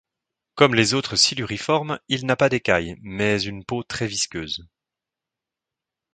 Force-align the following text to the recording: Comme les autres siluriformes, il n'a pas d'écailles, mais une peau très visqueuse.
Comme 0.55 0.73
les 0.73 0.95
autres 0.95 1.15
siluriformes, 1.15 1.99
il 2.07 2.25
n'a 2.25 2.35
pas 2.35 2.49
d'écailles, 2.49 2.97
mais 3.03 3.39
une 3.43 3.63
peau 3.63 3.83
très 3.83 4.07
visqueuse. 4.07 4.65